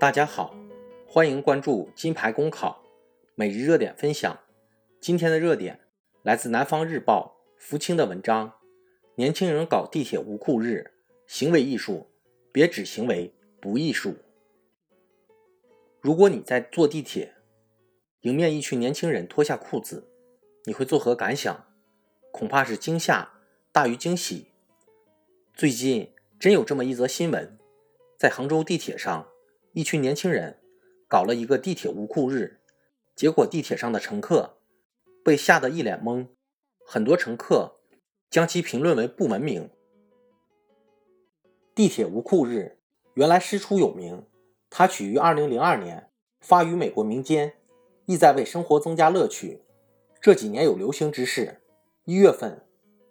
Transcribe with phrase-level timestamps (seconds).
[0.00, 0.54] 大家好，
[1.08, 2.84] 欢迎关注金牌公考
[3.34, 4.38] 每日热点分享。
[5.00, 5.80] 今天的热点
[6.22, 8.52] 来自南方日报福清的文章：
[9.16, 10.92] 年轻人搞地铁无裤日，
[11.26, 12.06] 行为艺术，
[12.52, 14.14] 别只行为不艺术。
[16.00, 17.34] 如果你在坐地铁，
[18.20, 20.08] 迎面一群年轻人脱下裤子，
[20.66, 21.66] 你会作何感想？
[22.30, 23.32] 恐怕是惊吓
[23.72, 24.46] 大于惊喜。
[25.54, 27.58] 最近真有这么一则新闻，
[28.16, 29.26] 在杭州地铁上。
[29.78, 30.58] 一群年轻人
[31.06, 32.58] 搞了一个地铁无裤日，
[33.14, 34.58] 结果地铁上的乘客
[35.24, 36.26] 被吓得一脸懵，
[36.84, 37.76] 很多乘客
[38.28, 39.70] 将其评论为不文明。
[41.76, 42.80] 地铁无裤日
[43.14, 44.26] 原来师出有名，
[44.68, 47.54] 它取于2002年，发于美国民间，
[48.06, 49.62] 意在为生活增加乐趣。
[50.20, 51.60] 这几年有流行之势，
[52.04, 52.66] 一月份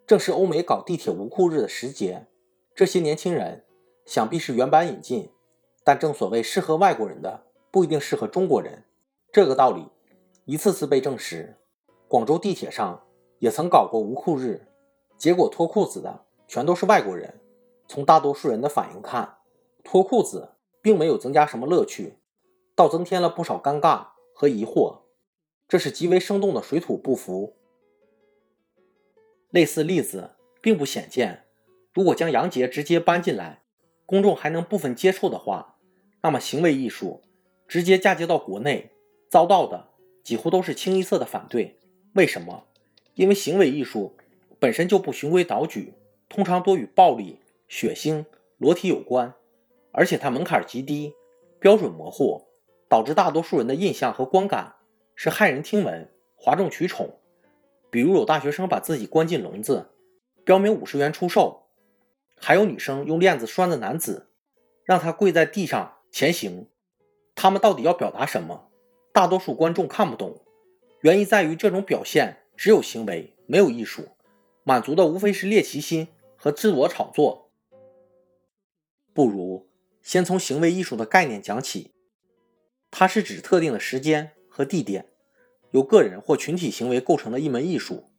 [0.05, 2.27] 正是欧美搞地铁无裤日的时节，
[2.75, 3.63] 这些年轻人
[4.05, 5.31] 想必是原版引进。
[5.87, 8.83] 但正所谓适合外国人的不一定适合中国人，
[9.31, 9.87] 这个道理
[10.43, 11.55] 一次次被证实。
[12.09, 13.07] 广州地铁上
[13.39, 14.67] 也曾搞过无裤日，
[15.17, 17.39] 结果脱裤子的全都是外国人。
[17.87, 19.37] 从大多数人的反应看，
[19.81, 22.17] 脱裤子并没有增加什么乐趣，
[22.75, 25.03] 倒增添了不少尴尬和疑惑。
[25.69, 27.55] 这是极为生动的水土不服。
[29.51, 31.45] 类似例子并不鲜见。
[31.93, 33.63] 如果将杨洁直接搬进来，
[34.05, 35.75] 公众还能部分接受的话。
[36.27, 37.21] 那么，行为艺术
[37.69, 38.91] 直接嫁接到国内，
[39.29, 39.87] 遭到的
[40.25, 41.79] 几乎都是清一色的反对。
[42.15, 42.65] 为什么？
[43.13, 44.17] 因为行为艺术
[44.59, 45.93] 本身就不循规蹈矩，
[46.27, 47.39] 通常多与暴力、
[47.69, 48.25] 血腥、
[48.57, 49.33] 裸体有关，
[49.93, 51.13] 而且它门槛极低，
[51.61, 52.45] 标准模糊，
[52.89, 54.75] 导致大多数人的印象和观感
[55.15, 57.21] 是骇人听闻、哗众取宠。
[57.89, 59.91] 比如有大学生把自己关进笼子，
[60.43, 61.69] 标明五十元出售；
[62.35, 64.27] 还有女生用链子拴着男子，
[64.83, 65.93] 让他跪在地上。
[66.11, 66.67] 前行，
[67.35, 68.69] 他们到底要表达什么？
[69.13, 70.41] 大多数观众看不懂，
[71.01, 74.09] 原因在于这种表现只有行为没有艺术，
[74.63, 77.51] 满足的无非是猎奇心和自我炒作。
[79.13, 79.67] 不如
[80.01, 81.91] 先从行为艺术的概念讲起，
[82.91, 85.07] 它是指特定的时间和地点，
[85.71, 88.11] 由个人或群体行为构成的一门艺术，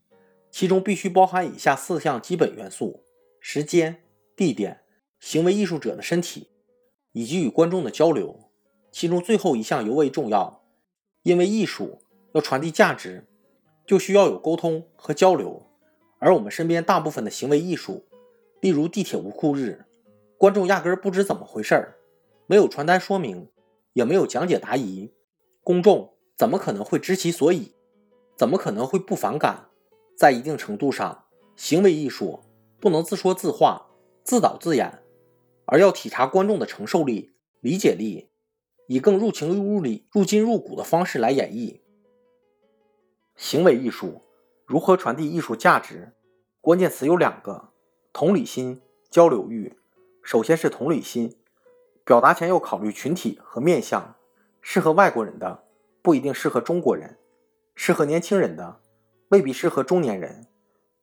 [0.51, 3.05] 其中必须包含以下四项基本元素：
[3.41, 4.03] 时间、
[4.35, 4.81] 地点、
[5.21, 6.49] 行为艺术者的身体。
[7.19, 8.49] 以及与观众的交流，
[8.93, 10.63] 其中最后一项尤为重要，
[11.25, 13.27] 因为艺术要传递价值，
[13.85, 15.67] 就需要有沟通和交流。
[16.21, 18.05] 而我们身边大部分的行为艺术，
[18.61, 19.85] 例如地铁无裤日，
[20.39, 21.97] 观众压根儿不知怎么回事儿，
[22.47, 23.49] 没有传单说明，
[23.95, 25.13] 也没有讲解答疑，
[25.65, 27.75] 公众怎么可能会知其所以？
[28.37, 29.67] 怎么可能会不反感？
[30.17, 31.25] 在一定程度上，
[31.57, 32.39] 行为艺术
[32.79, 33.89] 不能自说自话、
[34.23, 35.03] 自导自演。
[35.71, 38.31] 而要体察观众的承受力、理解力，
[38.87, 41.81] 以更入情入理、入筋入骨的方式来演绎。
[43.37, 44.23] 行为艺术
[44.65, 46.15] 如何传递艺术价值？
[46.63, 47.69] 关键词有两个：
[48.15, 48.81] 同理心、
[49.11, 49.77] 交流欲。
[50.23, 51.37] 首先是同理心，
[52.03, 54.17] 表达前要考虑群体和面向。
[54.63, 55.65] 适合外国人的
[56.01, 57.19] 不一定适合中国人，
[57.75, 58.81] 适合年轻人的
[59.29, 60.47] 未必适合中年人。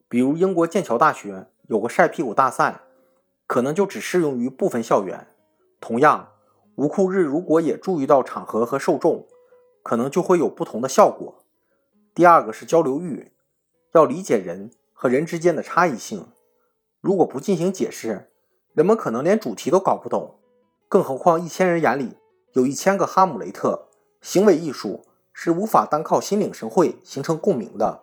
[0.09, 2.81] 比如英国剑桥大学有个晒屁股大赛。
[3.47, 5.27] 可能就只适用于部分校园。
[5.79, 6.29] 同样，
[6.75, 9.27] 无裤日如果也注意到场合和受众，
[9.83, 11.43] 可能就会有不同的效果。
[12.13, 13.31] 第二个是交流欲，
[13.93, 16.27] 要理解人和人之间的差异性。
[17.01, 18.31] 如果不进行解释，
[18.73, 20.39] 人们可能连主题都搞不懂。
[20.89, 22.17] 更何况一千人眼里
[22.53, 23.89] 有一千个哈姆雷特。
[24.21, 28.01] 行为艺术是无法单靠心领神会形成共鸣的。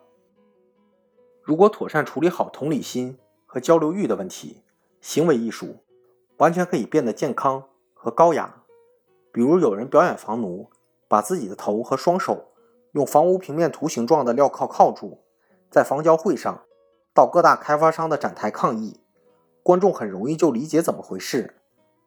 [1.42, 4.61] 如果妥善处理好同理心和交流欲的问题。
[5.02, 5.78] 行为艺术
[6.36, 8.62] 完全可以变得健康和高雅，
[9.32, 10.70] 比如有人表演房奴，
[11.08, 12.52] 把自己的头和双手
[12.92, 15.18] 用房屋平面图形状的镣铐铐住，
[15.68, 16.62] 在房交会上
[17.12, 19.00] 到各大开发商的展台抗议，
[19.64, 21.56] 观众很容易就理解怎么回事。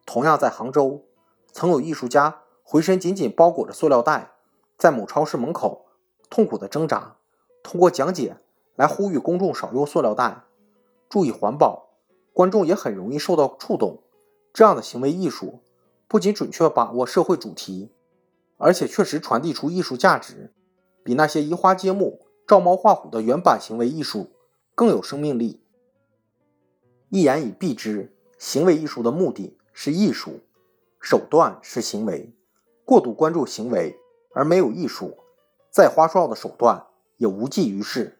[0.06, 1.04] 同样在杭州，
[1.52, 4.31] 曾有艺术家浑身紧紧包裹着塑料袋，
[4.78, 5.88] 在某超市门口
[6.30, 7.18] 痛苦的挣扎，
[7.62, 8.38] 通过讲解
[8.78, 10.44] 来呼吁公众少用塑料袋，
[11.10, 11.85] 注意环保。
[12.36, 14.04] 观众也很容易受到触动，
[14.52, 15.62] 这样的行为艺术
[16.06, 17.94] 不仅准确把握社会主题，
[18.58, 20.54] 而且确实传递出艺术价值，
[21.02, 24.32] 比那些移花接木、照猫画虎的原版行为艺术
[24.76, 25.62] 更有生命力。
[27.08, 30.42] 一言以蔽之，行为艺术的目的是艺术，
[31.00, 32.36] 手段是行为。
[32.84, 33.98] 过度关注行为
[34.34, 35.20] 而没有艺术，
[35.72, 36.86] 再花哨的手段
[37.16, 38.20] 也无济于事。